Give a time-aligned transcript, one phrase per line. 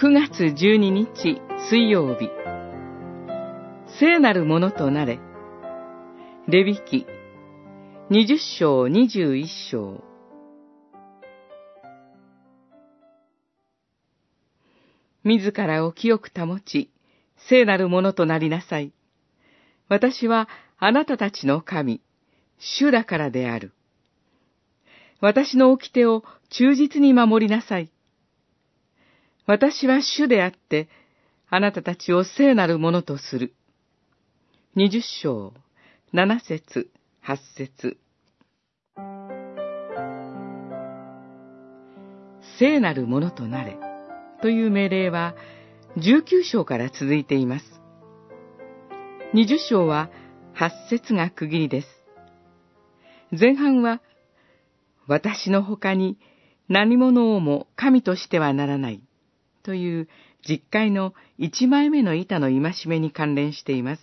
[0.00, 2.30] 9月12日水曜日
[3.98, 5.20] 聖なるものとなれ
[6.48, 7.04] レビキ
[8.10, 10.02] 20章21章
[15.22, 16.90] 自らを清く保ち、
[17.50, 18.94] 聖なるものとなりなさい。
[19.90, 22.00] 私はあなたたちの神、
[22.58, 23.74] 主だからである。
[25.20, 27.92] 私の掟を忠実に守りなさい。
[29.50, 30.88] 私は主であって、
[31.48, 33.52] あなたたちを聖なるものとする。
[34.76, 35.52] 二十章、
[36.12, 36.88] 七節、
[37.20, 37.98] 八節。
[42.60, 43.76] 聖なるものとなれ。
[44.40, 45.34] という命令は
[45.96, 47.64] 19章から続いています。
[49.34, 50.10] 20章は
[50.54, 51.88] 8節が区切りです。
[53.32, 54.00] 前半は、
[55.08, 56.20] 私の他に
[56.68, 59.02] 何者をも神としてはならない
[59.62, 60.08] という
[60.48, 64.02] 実会の1枚目の板の戒めに関連しています。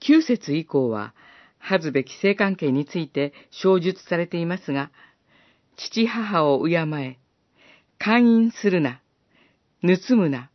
[0.00, 1.14] 9節以降は、
[1.58, 4.90] 恥ずべき性関係について詳述されていますが、
[5.76, 7.18] 父母を敬え、
[7.98, 9.00] 勧誘するな、
[9.82, 10.50] 盗むな、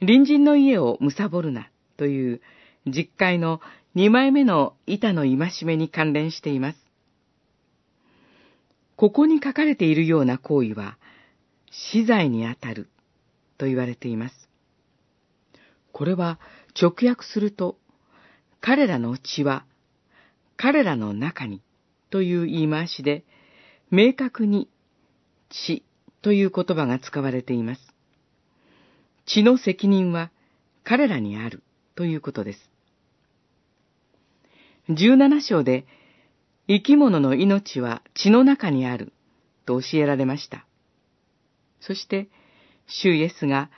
[0.00, 2.40] 隣人の家を貪るな、という
[2.86, 3.60] 実会の
[3.94, 6.78] 二枚目の板の戒めに関連しています。
[8.96, 10.98] ここに書かれているような行為は、
[11.70, 12.88] 死罪にあたる
[13.58, 14.48] と言われています。
[15.92, 16.38] これは
[16.80, 17.78] 直訳すると、
[18.60, 19.64] 彼らの血は
[20.56, 21.62] 彼らの中に
[22.10, 23.24] という言い回しで、
[23.90, 24.68] 明確に
[25.50, 25.84] 血
[26.22, 27.80] という言葉が使われています。
[29.26, 30.30] 血の責任は
[30.84, 31.62] 彼らにある
[31.94, 32.70] ということです。
[34.88, 35.84] 17章で
[36.68, 39.12] 生き物の命は血の中にある
[39.66, 40.66] と教えられました。
[41.80, 42.28] そして、
[42.86, 43.70] 主イエスが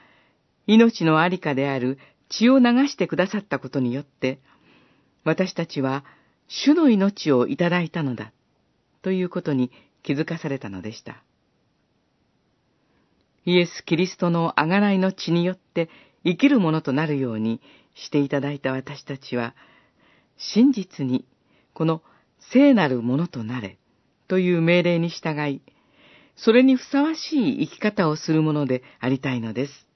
[0.67, 1.99] 命のありかである
[2.29, 4.39] 血を流してくださったことによって、
[5.25, 6.05] 私たちは
[6.47, 8.33] 主の命をいただいたのだ
[9.03, 9.71] ということに
[10.03, 11.23] 気づかされたのでした。
[13.45, 15.89] イエス・キリストの贖いの血によって
[16.25, 17.61] 生きるものとなるように
[17.95, 19.55] していただいた私たちは、
[20.37, 21.25] 真実に
[21.73, 22.03] この
[22.53, 23.79] 聖なるものとなれ
[24.29, 25.63] という命令に従い、
[26.39, 29.88] それにふさわしい生き方をするものでありたいのです。